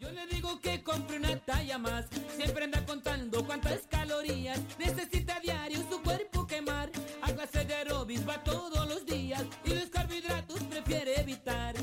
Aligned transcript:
Yo 0.00 0.10
le 0.12 0.26
digo 0.28 0.58
que 0.60 0.82
compre 0.82 1.18
una 1.18 1.36
talla 1.40 1.76
más, 1.76 2.06
siempre 2.34 2.64
anda 2.64 2.82
contando 2.86 3.44
cuántas 3.44 3.80
calorías 3.90 4.58
necesita 4.78 5.36
a 5.36 5.40
diario 5.40 5.78
su 5.90 6.00
cuerpo 6.00 6.46
quemar. 6.46 6.90
A 7.20 7.30
clase 7.32 7.66
de 7.66 7.84
va 8.26 8.42
todos 8.42 8.88
los 8.88 9.04
días 9.04 9.44
y 9.62 9.74
los 9.74 9.90
carbohidratos 9.90 10.62
prefiere 10.64 11.20
evitar. 11.20 11.74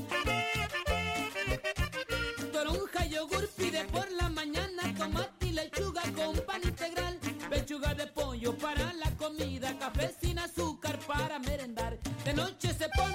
Toronja, 2.51 3.05
yogur 3.05 3.47
pide 3.49 3.85
por 3.85 4.11
la 4.11 4.29
mañana, 4.29 4.81
tomate 4.97 5.45
y 5.45 5.51
lechuga 5.51 6.01
con 6.15 6.35
pan 6.39 6.61
integral, 6.63 7.19
pechuga 7.51 7.93
de 7.93 8.07
pollo 8.07 8.57
para 8.57 8.93
la 8.93 9.11
comida, 9.11 9.77
café 9.77 10.15
sin 10.19 10.39
azúcar 10.39 10.97
para 11.05 11.37
merendar. 11.37 11.99
De 12.25 12.33
noche 12.33 12.73
se 12.73 12.89
pone 12.89 13.06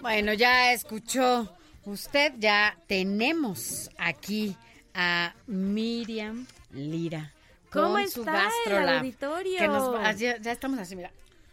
Bueno, 0.00 0.32
ya 0.32 0.72
escuchó 0.72 1.48
usted, 1.84 2.32
ya 2.38 2.76
tenemos 2.86 3.90
aquí 3.98 4.56
a 4.94 5.34
Miriam 5.46 6.46
Lira. 6.72 7.32
¿Cómo 7.72 7.94
con 7.94 8.10
su 8.10 8.20
está 8.20 8.50
el 8.66 8.88
auditorio? 8.98 9.58
que 9.58 9.68
nos 9.68 9.94
va- 9.94 10.12
ya, 10.12 10.38
ya 10.38 10.52
estamos 10.52 10.78
así, 10.78 10.96
mira. 10.96 11.10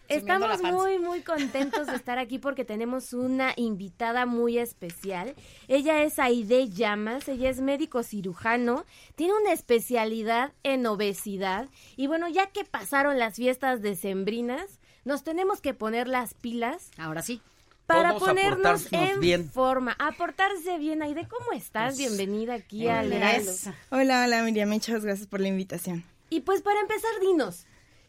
Estamos 0.10 0.60
muy, 0.64 0.98
muy 0.98 1.22
contentos 1.22 1.86
de 1.86 1.96
estar 1.96 2.18
aquí 2.18 2.40
porque 2.40 2.66
tenemos 2.66 3.14
una 3.14 3.54
invitada 3.56 4.26
muy 4.26 4.58
especial. 4.58 5.36
Ella 5.68 6.02
es 6.02 6.18
Aide 6.18 6.68
Llamas, 6.68 7.28
ella 7.30 7.48
es 7.48 7.62
médico 7.62 8.02
cirujano, 8.02 8.86
tiene 9.14 9.34
una 9.40 9.54
especialidad 9.54 10.52
en 10.64 10.88
obesidad 10.88 11.70
y 11.96 12.08
bueno, 12.08 12.28
ya 12.28 12.48
que 12.48 12.66
pasaron 12.66 13.20
las 13.20 13.36
fiestas 13.36 13.84
decembrinas, 13.84 14.79
nos 15.10 15.24
tenemos 15.24 15.60
que 15.60 15.74
poner 15.74 16.08
las 16.08 16.36
pilas 16.36 16.92
Ahora 16.96 17.24
sí. 17.24 17.42
para 17.88 18.10
Todos 18.14 18.30
ponernos 18.30 18.94
en 18.94 19.20
bien. 19.20 19.50
forma, 19.50 19.96
aportarse 19.98 20.78
bien. 20.78 21.02
Aide, 21.02 21.28
¿cómo 21.28 21.52
estás? 21.52 21.98
Bienvenida 21.98 22.54
aquí 22.54 22.88
al 22.88 23.12
Heraldo. 23.12 23.52
Hola, 23.90 24.26
hola 24.26 24.44
Miriam, 24.44 24.70
muchas 24.70 25.04
gracias 25.04 25.28
por 25.28 25.40
la 25.42 25.48
invitación. 25.48 26.04
Y 26.30 26.42
pues 26.42 26.62
para 26.62 26.80
empezar, 26.80 27.10
dinos, 27.22 27.66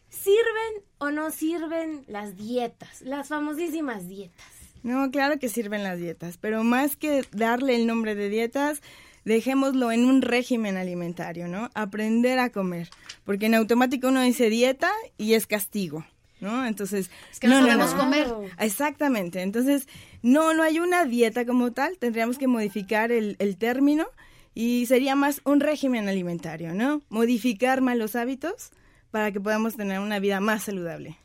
¿sirven 0.09 0.83
o 0.99 1.09
no 1.09 1.31
sirven 1.31 2.05
las 2.07 2.37
dietas? 2.37 3.01
Las 3.01 3.29
famosísimas 3.29 4.07
dietas. 4.07 4.45
No, 4.83 5.09
claro 5.09 5.39
que 5.39 5.49
sirven 5.49 5.81
las 5.83 5.97
dietas, 5.97 6.37
pero 6.37 6.63
más 6.63 6.95
que 6.95 7.25
darle 7.31 7.75
el 7.77 7.87
nombre 7.87 8.13
de 8.13 8.29
dietas, 8.29 8.83
dejémoslo 9.25 9.91
en 9.91 10.05
un 10.05 10.21
régimen 10.21 10.77
alimentario, 10.77 11.47
¿no? 11.47 11.71
Aprender 11.73 12.37
a 12.37 12.51
comer, 12.51 12.91
porque 13.25 13.47
en 13.47 13.55
automático 13.55 14.09
uno 14.09 14.21
dice 14.21 14.51
dieta 14.51 14.91
y 15.17 15.33
es 15.33 15.47
castigo, 15.47 16.05
¿no? 16.41 16.65
Entonces, 16.65 17.09
Es 17.31 17.39
que 17.39 17.47
no, 17.47 17.59
sabemos 17.59 17.93
comer. 17.93 18.27
Exactamente, 18.59 19.41
entonces 19.41 19.87
no, 20.21 20.53
no 20.53 20.63
hay 20.63 20.79
una 20.79 21.05
dieta 21.05 21.45
como 21.45 21.71
tal, 21.71 21.97
tendríamos 21.97 22.37
que 22.37 22.47
modificar 22.47 23.11
el, 23.11 23.37
el 23.39 23.57
término 23.57 24.07
y 24.53 24.85
sería 24.87 25.15
más 25.15 25.41
un 25.45 25.61
régimen 25.61 26.09
alimentario, 26.09 26.73
¿no? 26.73 27.01
Modificar 27.09 27.81
malos 27.81 28.15
hábitos 28.15 28.71
para 29.11 29.31
que 29.31 29.39
podamos 29.39 29.75
tener 29.75 29.99
una 29.99 30.19
vida 30.19 30.39
más 30.39 30.63
saludable. 30.63 31.17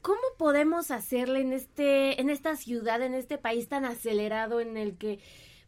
¿Cómo 0.00 0.20
podemos 0.36 0.90
hacerle 0.90 1.40
en 1.40 1.52
este, 1.52 2.20
en 2.20 2.30
esta 2.30 2.56
ciudad, 2.56 3.02
en 3.02 3.14
este 3.14 3.38
país 3.38 3.68
tan 3.68 3.84
acelerado 3.84 4.60
en 4.60 4.76
el 4.76 4.96
que, 4.96 5.20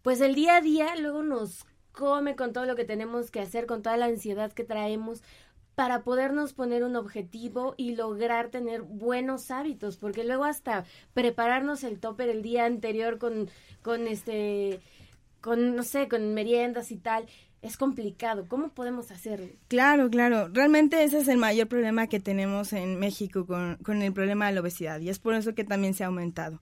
pues 0.02 0.20
el 0.20 0.34
día 0.34 0.56
a 0.56 0.60
día 0.60 0.96
luego 0.96 1.22
nos 1.22 1.66
come 1.92 2.34
con 2.34 2.52
todo 2.52 2.64
lo 2.64 2.74
que 2.74 2.84
tenemos 2.84 3.30
que 3.30 3.40
hacer, 3.40 3.66
con 3.66 3.82
toda 3.82 3.96
la 3.96 4.06
ansiedad 4.06 4.52
que 4.52 4.64
traemos, 4.64 5.22
para 5.74 6.02
podernos 6.02 6.52
poner 6.52 6.84
un 6.84 6.96
objetivo 6.96 7.74
y 7.76 7.96
lograr 7.96 8.48
tener 8.48 8.82
buenos 8.82 9.50
hábitos, 9.50 9.96
porque 9.96 10.24
luego 10.24 10.44
hasta 10.44 10.84
prepararnos 11.14 11.84
el 11.84 11.98
topper 11.98 12.28
el 12.28 12.42
día 12.42 12.64
anterior 12.64 13.18
con, 13.18 13.50
con 13.82 14.06
este, 14.06 14.80
con, 15.40 15.74
no 15.74 15.82
sé, 15.82 16.08
con 16.08 16.34
meriendas 16.34 16.90
y 16.90 16.96
tal, 16.96 17.26
es 17.62 17.76
complicado. 17.76 18.46
¿Cómo 18.46 18.68
podemos 18.68 19.10
hacerlo? 19.10 19.48
Claro, 19.68 20.10
claro. 20.10 20.48
Realmente 20.52 21.02
ese 21.02 21.18
es 21.18 21.28
el 21.28 21.38
mayor 21.38 21.66
problema 21.66 22.06
que 22.06 22.20
tenemos 22.20 22.72
en 22.72 22.98
México 22.98 23.46
con, 23.46 23.76
con 23.76 24.02
el 24.02 24.12
problema 24.12 24.46
de 24.46 24.52
la 24.52 24.60
obesidad 24.60 25.00
y 25.00 25.08
es 25.08 25.18
por 25.18 25.34
eso 25.34 25.54
que 25.54 25.64
también 25.64 25.94
se 25.94 26.04
ha 26.04 26.08
aumentado. 26.08 26.60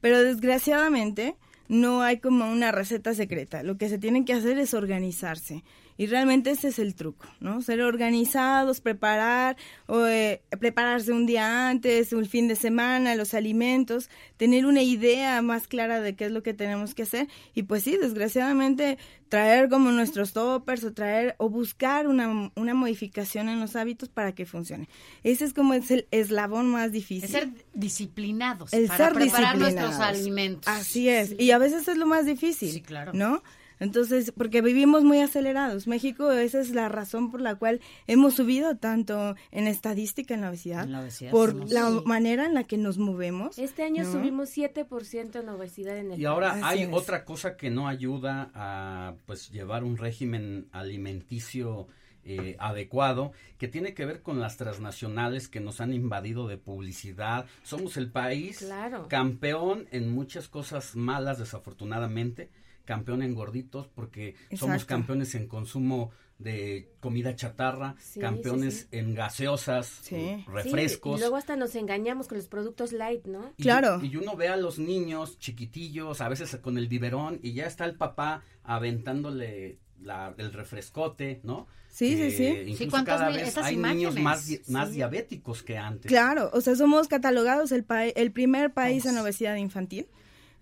Pero 0.00 0.22
desgraciadamente 0.22 1.36
no 1.68 2.02
hay 2.02 2.18
como 2.18 2.50
una 2.50 2.72
receta 2.72 3.14
secreta. 3.14 3.62
Lo 3.62 3.76
que 3.78 3.88
se 3.88 3.98
tiene 3.98 4.24
que 4.24 4.32
hacer 4.32 4.58
es 4.58 4.74
organizarse. 4.74 5.64
Y 5.98 6.08
realmente 6.08 6.50
ese 6.50 6.68
es 6.68 6.78
el 6.78 6.94
truco, 6.94 7.26
¿no? 7.40 7.62
Ser 7.62 7.80
organizados, 7.80 8.82
preparar, 8.82 9.56
o, 9.86 10.04
eh, 10.04 10.42
prepararse 10.60 11.10
un 11.12 11.24
día 11.24 11.70
antes, 11.70 12.12
un 12.12 12.26
fin 12.26 12.48
de 12.48 12.56
semana, 12.56 13.14
los 13.14 13.32
alimentos, 13.32 14.10
tener 14.36 14.66
una 14.66 14.82
idea 14.82 15.40
más 15.40 15.68
clara 15.68 16.02
de 16.02 16.14
qué 16.14 16.26
es 16.26 16.32
lo 16.32 16.42
que 16.42 16.52
tenemos 16.52 16.94
que 16.94 17.04
hacer. 17.04 17.28
Y 17.54 17.62
pues 17.62 17.82
sí, 17.82 17.96
desgraciadamente, 17.96 18.98
traer 19.30 19.70
como 19.70 19.90
nuestros 19.90 20.34
toppers 20.34 20.84
o 20.84 20.92
traer 20.92 21.34
o 21.38 21.48
buscar 21.48 22.08
una, 22.08 22.52
una 22.54 22.74
modificación 22.74 23.48
en 23.48 23.58
los 23.58 23.74
hábitos 23.74 24.10
para 24.10 24.32
que 24.32 24.44
funcione. 24.44 24.88
Ese 25.24 25.46
es 25.46 25.54
como 25.54 25.72
es 25.72 25.90
el 25.90 26.06
eslabón 26.10 26.68
más 26.68 26.92
difícil. 26.92 27.30
Ser 27.30 27.48
disciplinados 27.72 28.72
El 28.72 28.86
para 28.86 29.06
ser 29.06 29.14
preparar 29.14 29.56
disciplinados. 29.56 29.90
nuestros 29.96 30.00
alimentos. 30.00 30.68
Así 30.68 31.08
es. 31.08 31.34
Y 31.38 31.50
a 31.56 31.58
veces 31.58 31.88
es 31.88 31.96
lo 31.96 32.06
más 32.06 32.24
difícil. 32.26 32.70
Sí, 32.70 32.80
claro. 32.82 33.12
¿No? 33.14 33.42
Entonces, 33.78 34.32
porque 34.34 34.62
vivimos 34.62 35.04
muy 35.04 35.20
acelerados. 35.20 35.86
México, 35.86 36.32
esa 36.32 36.60
es 36.60 36.70
la 36.70 36.88
razón 36.88 37.30
por 37.30 37.42
la 37.42 37.56
cual 37.56 37.82
hemos 38.06 38.32
subido 38.34 38.78
tanto 38.78 39.34
en 39.50 39.66
estadística 39.66 40.32
en 40.32 40.40
la 40.40 40.48
obesidad. 40.48 40.84
En 40.84 40.92
la 40.92 41.00
obesidad 41.02 41.30
por 41.30 41.50
somos- 41.50 41.70
la 41.70 41.90
Sí. 41.90 42.00
manera 42.06 42.46
en 42.46 42.54
la 42.54 42.64
que 42.64 42.78
nos 42.78 42.96
movemos. 42.96 43.58
Este 43.58 43.82
año 43.82 44.04
¿no? 44.04 44.12
subimos 44.12 44.48
7% 44.48 45.40
en 45.40 45.48
obesidad 45.50 45.98
en 45.98 46.12
el 46.12 46.18
Y 46.18 46.24
ahora 46.24 46.52
Así 46.52 46.62
hay 46.64 46.82
es. 46.84 46.88
otra 46.90 47.26
cosa 47.26 47.58
que 47.58 47.68
no 47.68 47.86
ayuda 47.86 48.50
a 48.54 49.14
pues 49.26 49.50
llevar 49.50 49.84
un 49.84 49.98
régimen 49.98 50.68
alimenticio 50.72 51.86
eh, 52.26 52.56
adecuado 52.58 53.32
que 53.58 53.68
tiene 53.68 53.94
que 53.94 54.04
ver 54.04 54.20
con 54.22 54.40
las 54.40 54.56
transnacionales 54.56 55.48
que 55.48 55.60
nos 55.60 55.80
han 55.80 55.92
invadido 55.92 56.48
de 56.48 56.58
publicidad. 56.58 57.46
Somos 57.62 57.96
el 57.96 58.10
país 58.10 58.58
Claro. 58.58 59.06
campeón 59.08 59.86
en 59.92 60.10
muchas 60.12 60.48
cosas 60.48 60.96
malas 60.96 61.38
desafortunadamente, 61.38 62.50
campeón 62.84 63.22
en 63.22 63.34
gorditos 63.34 63.86
porque 63.88 64.34
somos 64.54 64.84
campeones 64.84 65.34
en 65.34 65.46
consumo 65.46 66.10
de 66.38 66.92
comida 67.00 67.34
chatarra, 67.34 67.94
Sí, 67.98 68.20
campeones 68.20 68.74
sí, 68.74 68.80
sí. 68.90 68.98
en 68.98 69.14
gaseosas, 69.14 70.02
refrescos. 70.46 71.16
Y 71.18 71.20
luego 71.20 71.36
hasta 71.36 71.56
nos 71.56 71.74
engañamos 71.76 72.28
con 72.28 72.36
los 72.36 72.46
productos 72.46 72.92
light, 72.92 73.24
¿no? 73.26 73.52
Y- 73.56 73.62
Claro. 73.62 74.00
Y, 74.04 74.14
uno 74.16 74.36
ve 74.36 74.48
a 74.48 74.56
los 74.58 74.78
niños 74.78 75.38
chiquitillos, 75.38 76.20
a 76.20 76.28
veces 76.28 76.54
con 76.56 76.76
el 76.76 76.88
biberón, 76.88 77.40
y 77.42 77.54
ya 77.54 77.64
está 77.66 77.86
el 77.86 77.94
papá 77.96 78.42
aventándole 78.64 79.78
la, 80.02 80.34
el 80.38 80.52
refrescote, 80.52 81.40
¿no? 81.44 81.66
Sí, 81.88 82.10
sí, 82.10 82.16
Que 82.16 82.30
sí. 82.30 82.44
Incluso 82.46 82.84
Sí, 82.84 82.90
¿cuántas 82.90 83.18
cada 83.20 83.30
vez 83.30 83.56
hay 83.56 83.74
imágenes? 83.74 83.96
niños 84.12 84.16
más, 84.22 84.46
di- 84.46 84.56
Sí. 84.56 84.72
más 84.72 84.90
diabéticos 84.92 85.62
que 85.62 85.78
antes. 85.78 86.08
Claro, 86.10 86.50
o 86.52 86.60
sea, 86.60 86.76
somos 86.76 87.08
catalogados 87.08 87.72
el, 87.72 87.84
pa- 87.84 88.04
el 88.06 88.32
primer 88.32 88.72
país 88.72 89.04
en 89.06 89.12
Vamos. 89.12 89.24
obesidad 89.24 89.56
infantil. 89.56 90.06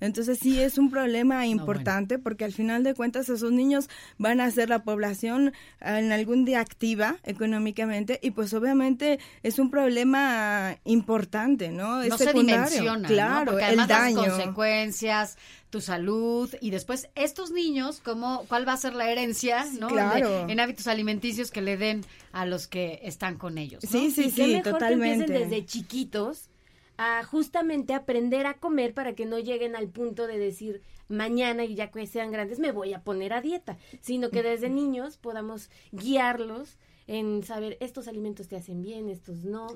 Entonces 0.05 0.39
sí 0.41 0.61
es 0.61 0.79
un 0.79 0.91
problema 0.91 1.47
importante 1.47 2.19
porque 2.19 2.45
al 2.45 2.53
final 2.53 2.83
de 2.85 2.95
cuentas 2.95 3.29
esos 3.29 3.53
niños 3.53 3.89
van 4.19 4.41
a 4.41 4.51
ser 4.51 4.69
la 4.69 4.83
población 4.85 5.49
eh, 5.81 5.99
en 5.99 6.13
algún 6.13 6.45
día 6.45 6.61
activa 6.61 7.17
económicamente 7.25 8.19
y 8.23 8.31
pues 8.33 8.53
obviamente 8.55 9.19
es 9.43 9.59
un 9.59 9.71
problema 9.71 10.77
importante, 10.85 11.71
¿no? 11.71 12.03
Es 12.03 12.11
no 12.11 12.19
se 12.19 12.25
secundario. 12.25 12.65
dimensiona, 12.65 12.99
¿no? 12.99 13.09
claro, 13.09 13.51
Porque 13.53 13.65
el 13.69 13.81
además 13.81 13.89
daño. 13.89 14.23
las 14.23 14.31
consecuencias, 14.31 15.39
tu 15.71 15.81
salud 15.81 16.55
y 16.61 16.71
después 16.71 17.09
estos 17.15 17.51
niños, 17.51 18.01
cómo, 18.05 18.45
cuál 18.49 18.67
va 18.69 18.75
a 18.75 18.77
ser 18.77 18.95
la 18.95 19.11
herencia, 19.11 19.65
¿no? 19.81 19.89
claro. 19.89 20.47
De- 20.47 20.53
en 20.53 20.61
hábitos 20.61 20.87
alimenticios 20.87 21.51
que 21.51 21.63
le 21.63 21.77
den 21.77 22.05
a 22.33 22.47
los 22.47 22.67
que 22.69 23.01
están 23.03 23.37
con 23.39 23.59
ellos. 23.59 23.83
¿no? 23.85 23.91
Sí, 23.91 24.11
sí, 24.11 24.27
y 24.27 24.33
qué 24.33 24.45
sí, 24.47 24.53
mejor 24.55 24.73
totalmente. 24.75 25.25
que 25.27 25.33
empiecen 25.33 25.51
desde 25.51 25.67
chiquitos 25.67 26.49
a 26.97 27.25
justamente 27.25 27.93
aprender 27.95 28.47
a 28.47 28.55
comer 28.55 28.95
para 28.95 29.15
que 29.15 29.27
no 29.27 29.39
lleguen 29.39 29.75
al 29.77 29.89
punto 29.89 30.27
de 30.27 30.39
decir 30.39 30.83
mañana 31.09 31.65
y 31.65 31.75
ya 31.75 31.91
que 31.91 32.07
sean 32.07 32.31
grandes 32.31 32.59
me 32.59 32.73
voy 32.73 32.95
a 32.95 33.03
poner 33.03 33.33
a 33.33 33.41
dieta, 33.41 33.77
sino 34.01 34.31
que 34.31 34.43
desde 34.43 34.71
niños 34.71 35.17
podamos 35.17 35.71
guiarlos 35.93 36.79
en 37.07 37.43
saber 37.43 37.77
estos 37.81 38.09
alimentos 38.09 38.49
te 38.49 38.57
hacen 38.57 38.81
bien, 38.81 39.11
estos 39.11 39.45
no. 39.45 39.67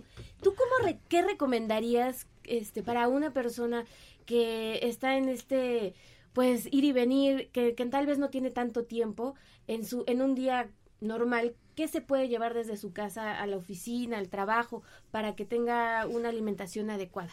¿Tú 0.43 0.55
cómo 0.55 0.87
re- 0.87 1.00
qué 1.09 1.23
recomendarías 1.23 2.26
este 2.44 2.82
para 2.82 3.09
una 3.09 3.32
persona 3.32 3.85
que 4.25 4.81
está 4.82 5.17
en 5.17 5.29
este 5.29 5.94
pues 6.32 6.69
ir 6.70 6.85
y 6.85 6.93
venir, 6.93 7.50
que, 7.53 7.75
que 7.75 7.85
tal 7.87 8.06
vez 8.06 8.19
no 8.19 8.31
tiene 8.31 8.50
tanto 8.50 8.85
tiempo, 8.85 9.35
en 9.67 9.85
su 9.85 10.05
en 10.06 10.23
un 10.23 10.35
día 10.35 10.70
normal, 11.00 11.55
¿qué 11.75 11.89
se 11.89 12.00
puede 12.00 12.29
llevar 12.29 12.55
desde 12.55 12.77
su 12.77 12.93
casa 12.93 13.41
a 13.41 13.47
la 13.47 13.56
oficina, 13.56 14.19
al 14.19 14.29
trabajo, 14.29 14.83
para 15.11 15.35
que 15.37 15.45
tenga 15.45 16.06
una 16.06 16.29
alimentación 16.29 16.91
adecuada? 16.91 17.33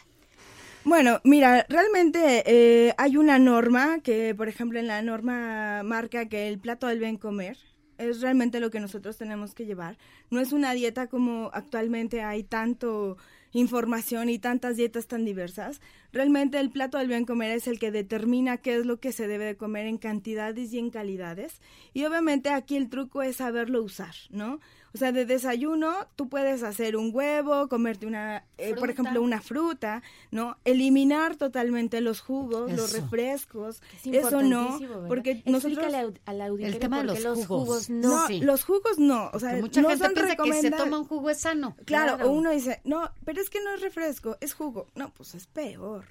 Bueno, 0.84 1.20
mira, 1.24 1.66
realmente 1.68 2.44
eh, 2.46 2.94
hay 2.96 3.16
una 3.16 3.40
norma 3.40 3.98
que, 4.04 4.36
por 4.36 4.48
ejemplo, 4.48 4.78
en 4.78 4.86
la 4.86 5.02
norma 5.02 5.82
marca 5.82 6.28
que 6.28 6.46
el 6.46 6.60
plato 6.60 6.86
del 6.86 7.00
bien 7.00 7.16
comer 7.16 7.56
es 7.98 8.20
realmente 8.20 8.60
lo 8.60 8.70
que 8.70 8.78
nosotros 8.78 9.16
tenemos 9.16 9.54
que 9.54 9.66
llevar. 9.66 9.98
No 10.30 10.40
es 10.40 10.52
una 10.52 10.74
dieta 10.74 11.08
como 11.08 11.50
actualmente 11.52 12.22
hay 12.22 12.44
tanto 12.44 13.16
información 13.52 14.28
y 14.28 14.38
tantas 14.38 14.76
dietas 14.76 15.06
tan 15.06 15.24
diversas. 15.24 15.80
Realmente 16.16 16.58
el 16.58 16.70
plato 16.70 16.96
del 16.96 17.08
bien 17.08 17.26
comer 17.26 17.50
es 17.50 17.66
el 17.68 17.78
que 17.78 17.90
determina 17.90 18.56
qué 18.56 18.76
es 18.76 18.86
lo 18.86 18.98
que 19.00 19.12
se 19.12 19.26
debe 19.28 19.44
de 19.44 19.56
comer 19.58 19.84
en 19.86 19.98
cantidades 19.98 20.72
y 20.72 20.78
en 20.78 20.88
calidades. 20.88 21.60
Y 21.92 22.04
obviamente 22.06 22.48
aquí 22.48 22.76
el 22.76 22.88
truco 22.88 23.22
es 23.22 23.36
saberlo 23.36 23.82
usar, 23.82 24.14
¿no? 24.30 24.58
O 24.94 24.98
sea, 24.98 25.12
de 25.12 25.26
desayuno 25.26 25.92
tú 26.16 26.30
puedes 26.30 26.62
hacer 26.62 26.96
un 26.96 27.10
huevo, 27.12 27.68
comerte 27.68 28.06
una, 28.06 28.44
eh, 28.56 28.74
por 28.78 28.88
ejemplo, 28.88 29.20
una 29.20 29.42
fruta, 29.42 30.02
¿no? 30.30 30.56
Eliminar 30.64 31.36
totalmente 31.36 32.00
los 32.00 32.22
jugos, 32.22 32.72
los 32.72 32.94
refrescos. 32.94 33.82
Es 34.06 34.06
Eso 34.06 34.40
no, 34.40 34.78
porque 35.06 35.42
nosotros... 35.44 35.78
Explícale 35.84 35.98
au- 36.06 36.18
a 36.24 36.32
la 36.32 36.46
auditoría 36.46 36.74
El 36.76 36.80
tema 36.80 37.02
de 37.02 37.20
los 37.20 37.46
jugos. 37.46 37.90
no. 37.90 38.08
No, 38.08 38.26
Sí. 38.26 38.40
los 38.40 38.64
jugos 38.64 38.98
no, 38.98 39.28
o 39.34 39.38
sea, 39.38 39.56
mucha 39.56 39.82
no 39.82 39.88
gente 39.90 40.02
son 40.04 40.14
piensa 40.14 40.36
que 40.36 40.52
se 40.62 40.70
toma 40.70 40.98
un 40.98 41.04
jugo 41.04 41.28
es 41.28 41.40
sano. 41.40 41.76
Claro, 41.84 42.14
Claro. 42.16 42.30
o 42.30 42.32
uno 42.32 42.50
dice, 42.52 42.80
no, 42.84 43.10
pero 43.26 43.42
es 43.42 43.50
que 43.50 43.62
no 43.62 43.74
es 43.74 43.82
refresco, 43.82 44.38
es 44.40 44.54
jugo. 44.54 44.86
No, 44.94 45.12
pues 45.12 45.34
es 45.34 45.46
peor, 45.46 46.05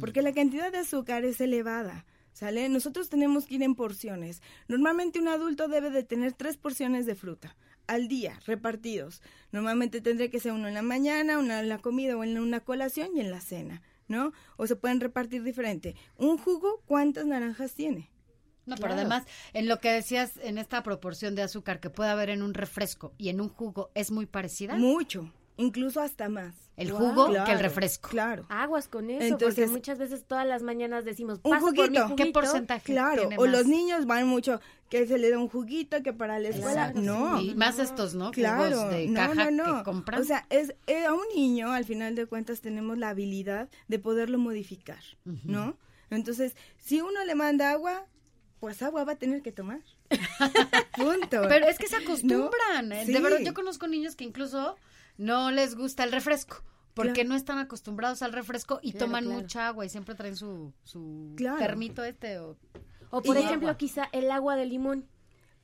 porque 0.00 0.22
la 0.22 0.32
cantidad 0.32 0.72
de 0.72 0.78
azúcar 0.78 1.24
es 1.24 1.40
elevada, 1.40 2.04
¿sale? 2.32 2.68
Nosotros 2.68 3.08
tenemos 3.08 3.46
que 3.46 3.56
ir 3.56 3.62
en 3.62 3.74
porciones. 3.74 4.42
Normalmente 4.68 5.18
un 5.18 5.28
adulto 5.28 5.68
debe 5.68 5.90
de 5.90 6.02
tener 6.02 6.32
tres 6.32 6.56
porciones 6.56 7.06
de 7.06 7.14
fruta 7.14 7.56
al 7.86 8.08
día, 8.08 8.38
repartidos. 8.46 9.22
Normalmente 9.50 10.00
tendría 10.00 10.30
que 10.30 10.40
ser 10.40 10.52
uno 10.52 10.68
en 10.68 10.74
la 10.74 10.82
mañana, 10.82 11.38
una 11.38 11.60
en 11.60 11.68
la 11.68 11.78
comida 11.78 12.16
o 12.16 12.24
en 12.24 12.38
una 12.38 12.60
colación 12.60 13.10
y 13.16 13.20
en 13.20 13.30
la 13.30 13.40
cena, 13.40 13.82
¿no? 14.08 14.32
O 14.56 14.66
se 14.66 14.76
pueden 14.76 15.00
repartir 15.00 15.42
diferente. 15.42 15.94
Un 16.16 16.38
jugo, 16.38 16.82
¿cuántas 16.86 17.26
naranjas 17.26 17.74
tiene? 17.74 18.10
No, 18.64 18.76
pero 18.76 18.94
además, 18.94 19.24
en 19.54 19.66
lo 19.66 19.80
que 19.80 19.90
decías, 19.90 20.36
en 20.36 20.56
esta 20.56 20.84
proporción 20.84 21.34
de 21.34 21.42
azúcar 21.42 21.80
que 21.80 21.90
puede 21.90 22.10
haber 22.10 22.30
en 22.30 22.42
un 22.42 22.54
refresco 22.54 23.12
y 23.18 23.28
en 23.28 23.40
un 23.40 23.48
jugo, 23.48 23.90
¿es 23.94 24.12
muy 24.12 24.26
parecida? 24.26 24.76
Mucho, 24.76 25.32
incluso 25.56 26.00
hasta 26.00 26.28
más. 26.28 26.54
El 26.76 26.90
jugo 26.90 27.30
que 27.44 27.52
el 27.52 27.58
refresco. 27.60 28.08
Claro. 28.08 28.46
Aguas 28.48 28.88
con 28.88 29.10
eso, 29.10 29.22
Entonces- 29.24 29.54
porque 29.66 29.70
muchas 29.70 29.98
veces 29.98 30.24
todas 30.24 30.46
las 30.46 30.62
mañanas 30.62 31.04
decimos, 31.04 31.38
Un 31.42 31.50
paso 31.52 31.66
por 31.74 31.90
mi 31.90 31.98
juguito. 31.98 32.16
¿Qué 32.16 32.26
porcentaje 32.32 32.92
Claro, 32.92 33.20
tiene 33.28 33.36
o 33.38 33.46
los 33.46 33.66
niños 33.66 34.06
van 34.06 34.26
mucho 34.26 34.60
que 34.88 35.06
se 35.06 35.18
le 35.18 35.30
da 35.30 35.38
un 35.38 35.48
juguito 35.48 36.02
que 36.02 36.12
para 36.12 36.38
la 36.38 36.48
escuela. 36.48 36.88
Exacto. 36.88 37.00
No, 37.02 37.40
Y 37.40 37.54
más 37.54 37.78
estos, 37.78 38.14
¿no? 38.14 38.30
claro, 38.30 38.76
Jugos 38.76 38.90
de 38.90 39.06
no, 39.08 39.14
caja 39.14 39.50
no, 39.50 39.66
no. 39.66 39.78
que 39.78 39.84
compran. 39.84 40.20
O 40.20 40.24
sea, 40.24 40.46
es 40.50 40.74
eh, 40.86 41.04
a 41.04 41.12
un 41.12 41.24
niño, 41.34 41.72
al 41.72 41.84
final 41.84 42.14
de 42.14 42.26
cuentas, 42.26 42.60
tenemos 42.60 42.96
la 42.98 43.10
habilidad 43.10 43.68
de 43.88 43.98
poderlo 43.98 44.38
modificar, 44.38 45.02
¿no? 45.44 45.76
Entonces, 46.10 46.56
si 46.78 47.00
uno 47.00 47.24
le 47.24 47.34
manda 47.34 47.70
agua, 47.70 48.06
pues 48.60 48.82
agua 48.82 49.04
va 49.04 49.12
a 49.12 49.16
tener 49.16 49.42
que 49.42 49.52
tomar. 49.52 49.80
Punto. 50.96 51.42
Pero 51.48 51.66
es 51.66 51.78
que 51.78 51.88
se 51.88 51.96
acostumbran. 51.96 52.92
¿eh? 52.92 53.04
Sí. 53.06 53.12
De 53.12 53.20
verdad, 53.20 53.38
yo 53.40 53.54
conozco 53.54 53.86
niños 53.88 54.14
que 54.14 54.24
incluso 54.24 54.76
no 55.16 55.50
les 55.50 55.74
gusta 55.76 56.04
el 56.04 56.12
refresco. 56.12 56.62
Porque 56.94 57.12
Claro. 57.14 57.30
no 57.30 57.34
están 57.36 57.58
acostumbrados 57.58 58.20
al 58.20 58.34
refresco 58.34 58.78
y 58.82 58.90
Claro, 58.92 59.06
toman 59.06 59.24
claro. 59.24 59.40
mucha 59.40 59.68
agua 59.68 59.86
y 59.86 59.88
siempre 59.88 60.14
traen 60.14 60.36
su, 60.36 60.74
su 60.82 61.32
Claro. 61.36 61.58
termito 61.58 62.04
este. 62.04 62.38
O... 62.38 62.58
O 63.10 63.22
por 63.22 63.36
ejemplo, 63.38 63.74
quizá 63.78 64.08
el 64.12 64.30
agua 64.30 64.56
de 64.56 64.66
limón, 64.66 65.02
que 65.02 65.08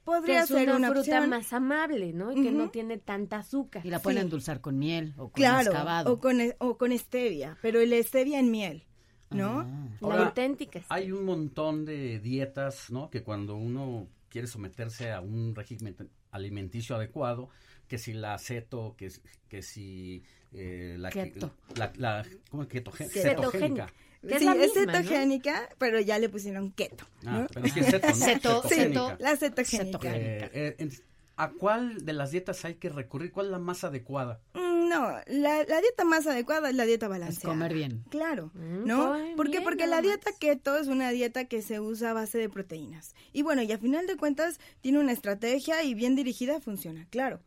podría 0.05 0.41
es 0.43 0.49
ser 0.49 0.69
una, 0.69 0.77
una, 0.77 0.87
fruta 0.89 1.01
opción. 1.01 1.29
más 1.31 1.53
amable, 1.53 2.13
¿no? 2.15 2.33
Y 2.33 2.43
que 2.43 2.51
no 2.51 2.71
tiene 2.71 2.97
tanta 2.97 3.39
azúcar. 3.39 3.85
Y 3.85 3.91
la 3.91 3.99
pueden 4.01 4.21
Sí. 4.21 4.25
endulzar 4.25 4.61
con 4.63 4.79
miel 4.79 5.13
o 5.19 5.25
con 5.25 5.33
Claro, 5.33 5.73
o 6.11 6.19
con, 6.19 6.41
e- 6.41 6.57
o 6.61 6.79
con 6.79 6.97
stevia, 6.99 7.59
pero 7.61 7.81
el 7.81 7.93
stevia 8.05 8.39
en 8.39 8.51
miel, 8.51 8.87
¿no? 9.31 9.61
Ah. 9.61 9.89
La 10.01 10.07
Ahora, 10.09 10.27
auténtica. 10.29 10.81
Hay 10.89 11.13
un 11.13 11.27
montón 11.27 11.85
de 11.85 12.21
dietas, 12.21 12.91
¿no? 12.91 13.11
Que 13.11 13.23
cuando 13.23 13.55
uno 13.57 14.09
quiere 14.29 14.47
someterse 14.47 15.11
a 15.13 15.21
un 15.21 15.55
régimen 15.55 15.97
alimenticio 16.31 16.97
adecuado, 16.97 17.49
que 17.87 17.99
si 17.99 18.13
la 18.13 18.39
ceto, 18.39 18.95
que, 18.97 19.11
si- 19.11 19.21
que 19.49 19.63
si 19.63 20.23
eh, 20.53 20.97
la, 20.99 21.11
Keto. 21.11 21.55
la, 21.77 21.93
la 21.97 22.27
¿cómo 22.51 22.63
es 22.65 22.69
keto? 22.69 22.93
Cetogénica. 22.93 23.87
Que 24.21 24.35
es 24.35 24.39
sí, 24.41 24.45
la 24.47 24.55
es 24.57 24.73
cetogénica, 24.75 25.69
pero 25.79 26.01
ya 26.01 26.19
le 26.19 26.29
pusieron 26.29 26.73
keto, 26.73 27.05
¿no? 27.23 27.31
Ah, 27.31 27.47
pero 27.55 27.69
sí 27.69 27.81
es 27.81 27.87
ceto, 27.87 28.09
¿no? 28.09 28.15
Ceto- 28.27 28.63
Cetogénica. 28.69 29.17
la 29.21 29.37
cetogénica. 29.37 29.99
Cetogénica. 30.01 30.47
Eh, 30.53 30.77
eh, 30.79 30.89
¿A 31.37 31.51
cuál 31.53 32.05
de 32.05 32.13
las 32.15 32.33
dietas 32.33 32.65
hay 32.65 32.75
que 32.75 32.89
recurrir? 32.89 33.31
¿Cuál 33.31 33.47
es 33.47 33.53
la 33.53 33.59
más 33.61 33.85
adecuada? 33.85 34.41
No, 34.89 35.11
la, 35.27 35.65
la 35.65 35.81
dieta 35.81 36.05
más 36.05 36.27
adecuada 36.27 36.71
es 36.71 36.75
la 36.77 36.85
dieta 36.87 37.07
Es 37.07 37.11
balanceada. 37.11 37.55
comer 37.55 37.75
bien. 37.75 38.05
Claro, 38.11 38.51
Mm, 38.55 38.87
¿no? 38.87 39.17
¿Por 39.37 39.51
qué? 39.51 39.61
Porque 39.61 39.87
la 39.87 40.01
dieta 40.01 40.31
keto 40.39 40.77
es 40.79 40.87
una 40.89 41.11
dieta 41.11 41.45
que 41.47 41.63
se 41.63 41.81
usa 41.81 42.11
a 42.11 42.15
base 42.15 42.39
de 42.39 42.49
proteínas. 42.49 43.15
Y 43.33 43.43
bueno, 43.43 43.63
y 43.63 43.71
a 43.73 43.79
final 43.79 44.07
de 44.07 44.17
cuentas 44.17 44.59
tiene 44.81 44.99
una 44.99 45.13
estrategia 45.13 45.83
y 45.83 45.95
bien 45.95 46.17
dirigida 46.17 46.61
funciona, 46.61 47.07
claro. 47.11 47.41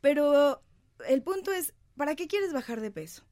Pero 0.00 0.62
el 1.08 1.22
punto 1.22 1.52
es, 1.52 1.74
¿para 1.96 2.14
qué 2.14 2.26
quieres 2.26 2.52
bajar 2.52 2.80
de 2.80 2.90
peso? 2.90 3.24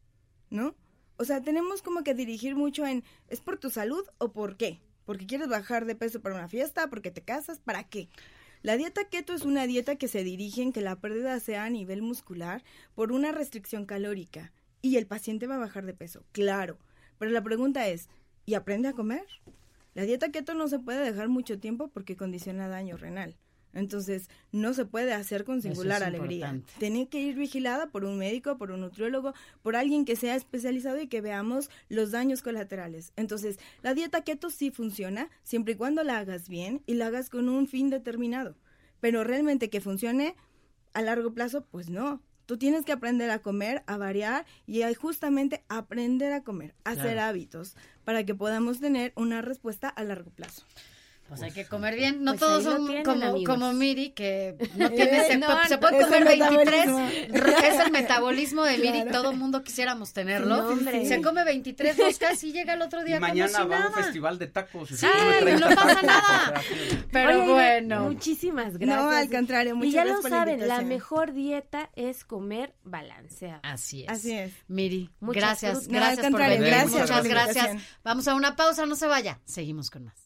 ¿No? 0.50 0.74
O 1.18 1.24
sea, 1.24 1.40
tenemos 1.42 1.82
como 1.82 2.04
que 2.04 2.14
dirigir 2.14 2.54
mucho 2.56 2.86
en, 2.86 3.02
¿es 3.28 3.40
por 3.40 3.58
tu 3.58 3.70
salud 3.70 4.04
o 4.18 4.32
por 4.32 4.56
qué? 4.56 4.80
¿Porque 5.04 5.26
quieres 5.26 5.48
bajar 5.48 5.84
de 5.86 5.94
peso 5.94 6.20
para 6.20 6.34
una 6.34 6.48
fiesta? 6.48 6.88
¿Porque 6.88 7.10
te 7.10 7.22
casas? 7.22 7.58
¿Para 7.60 7.84
qué? 7.84 8.08
La 8.66 8.76
dieta 8.76 9.04
keto 9.04 9.32
es 9.32 9.44
una 9.44 9.64
dieta 9.68 9.94
que 9.94 10.08
se 10.08 10.24
dirige 10.24 10.60
en 10.60 10.72
que 10.72 10.80
la 10.80 10.96
pérdida 10.96 11.38
sea 11.38 11.62
a 11.62 11.70
nivel 11.70 12.02
muscular 12.02 12.64
por 12.96 13.12
una 13.12 13.30
restricción 13.30 13.86
calórica 13.86 14.52
y 14.82 14.96
el 14.96 15.06
paciente 15.06 15.46
va 15.46 15.54
a 15.54 15.58
bajar 15.58 15.86
de 15.86 15.94
peso, 15.94 16.24
claro. 16.32 16.76
Pero 17.16 17.30
la 17.30 17.44
pregunta 17.44 17.86
es, 17.86 18.08
¿y 18.44 18.54
aprende 18.54 18.88
a 18.88 18.92
comer? 18.92 19.24
La 19.94 20.02
dieta 20.02 20.32
keto 20.32 20.54
no 20.54 20.66
se 20.66 20.80
puede 20.80 20.98
dejar 20.98 21.28
mucho 21.28 21.60
tiempo 21.60 21.92
porque 21.94 22.16
condiciona 22.16 22.66
daño 22.66 22.96
renal. 22.96 23.36
Entonces, 23.76 24.30
no 24.52 24.72
se 24.72 24.86
puede 24.86 25.12
hacer 25.12 25.44
con 25.44 25.58
es 25.58 25.64
singular 25.64 26.02
alegría. 26.02 26.60
Tiene 26.78 27.08
que 27.08 27.20
ir 27.20 27.36
vigilada 27.36 27.88
por 27.90 28.04
un 28.04 28.18
médico, 28.18 28.56
por 28.56 28.70
un 28.70 28.80
nutriólogo, 28.80 29.34
por 29.62 29.76
alguien 29.76 30.04
que 30.04 30.16
sea 30.16 30.34
especializado 30.34 31.00
y 31.00 31.08
que 31.08 31.20
veamos 31.20 31.70
los 31.88 32.10
daños 32.10 32.42
colaterales. 32.42 33.12
Entonces, 33.16 33.58
la 33.82 33.94
dieta 33.94 34.22
keto 34.22 34.50
sí 34.50 34.70
funciona 34.70 35.28
siempre 35.42 35.74
y 35.74 35.76
cuando 35.76 36.02
la 36.04 36.18
hagas 36.18 36.48
bien 36.48 36.82
y 36.86 36.94
la 36.94 37.08
hagas 37.08 37.28
con 37.28 37.48
un 37.48 37.68
fin 37.68 37.90
determinado. 37.90 38.56
Pero 39.00 39.24
realmente 39.24 39.68
que 39.68 39.82
funcione 39.82 40.34
a 40.94 41.02
largo 41.02 41.34
plazo, 41.34 41.66
pues 41.70 41.90
no. 41.90 42.22
Tú 42.46 42.56
tienes 42.56 42.84
que 42.84 42.92
aprender 42.92 43.30
a 43.30 43.40
comer, 43.40 43.82
a 43.86 43.98
variar 43.98 44.46
y 44.66 44.82
a 44.82 44.94
justamente 44.94 45.64
aprender 45.68 46.32
a 46.32 46.44
comer, 46.44 46.74
a 46.84 46.90
hacer 46.90 47.18
hábitos 47.18 47.76
para 48.04 48.24
que 48.24 48.34
podamos 48.34 48.80
tener 48.80 49.12
una 49.16 49.42
respuesta 49.42 49.88
a 49.88 50.04
largo 50.04 50.30
plazo. 50.30 50.64
Pues 51.28 51.42
hay 51.42 51.50
que 51.50 51.64
comer 51.66 51.96
bien. 51.96 52.22
No 52.22 52.32
Pues 52.32 52.40
todos 52.40 52.62
son 52.62 52.86
tienen, 52.86 53.04
como, 53.04 53.24
amigos. 53.26 53.52
como 53.54 53.72
Miri, 53.72 54.10
que 54.10 54.56
no 54.76 54.88
tiene, 54.92 55.26
se, 55.26 55.36
No, 55.38 55.48
se 55.66 55.76
puede 55.78 56.02
comer 56.04 56.22
el 56.22 56.38
23. 56.40 56.86
metabolismo. 56.86 57.08
Es 57.64 57.80
el 57.80 57.90
metabolismo 57.92 58.62
de 58.64 58.78
Miri. 58.78 59.02
Claro. 59.02 59.10
Todo 59.10 59.30
el 59.32 59.36
mundo 59.36 59.62
quisiéramos 59.64 60.12
tenerlo. 60.12 60.74
No. 60.76 60.90
Se 61.04 61.20
come 61.22 61.44
23 61.44 61.98
roscas 61.98 62.44
y 62.44 62.52
llega 62.52 62.74
el 62.74 62.82
otro 62.82 63.02
día 63.02 63.16
Y 63.16 63.20
mañana 63.20 63.52
como 63.52 63.64
si 63.64 63.70
va 63.70 63.84
a 63.84 63.88
un 63.88 63.94
festival 63.94 64.38
de 64.38 64.46
tacos. 64.46 64.88
Sí, 64.88 64.96
se 64.96 65.06
come 65.10 65.38
30 65.40 65.68
no 65.68 65.74
pasa 65.74 66.02
nada. 66.02 66.60
Pero 67.10 67.42
Oye, 67.42 67.52
bueno. 67.52 68.00
Muchísimas 68.04 68.78
gracias. 68.78 68.88
No, 69.02 69.10
al 69.10 69.28
contrario, 69.28 69.74
muchas 69.74 69.90
Y 69.90 69.94
ya 69.94 70.04
gracias 70.04 70.22
lo 70.24 70.28
la 70.30 70.36
saben, 70.36 70.68
la 70.68 70.80
mejor 70.82 71.32
dieta 71.32 71.90
es 71.96 72.24
comer 72.24 72.74
balanceado. 72.84 73.60
Así 73.64 74.02
es. 74.04 74.08
Así 74.10 74.32
es. 74.32 74.52
Miri, 74.68 75.10
Muchas 75.20 75.42
gracias, 75.42 75.72
frutas. 75.72 75.88
No, 75.88 75.98
gracias 75.98 76.30
por 76.30 76.40
venir. 76.40 76.60
gracias 76.66 76.92
Muchas 77.00 77.26
gracias. 77.26 77.82
Vamos 78.04 78.28
a 78.28 78.34
una 78.34 78.54
pausa, 78.54 78.86
no 78.86 78.94
se 78.94 79.06
vaya. 79.06 79.40
Seguimos 79.44 79.90
con 79.90 80.04
más. 80.04 80.25